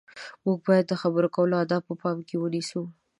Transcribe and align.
موږ 0.45 0.57
باید 0.67 0.85
د 0.87 0.93
خبرو 1.01 1.27
کولو 1.35 1.55
اداب 1.63 1.83
په 1.89 1.95
پام 2.01 2.17
کې 2.27 2.35
ونیسو. 2.39 2.81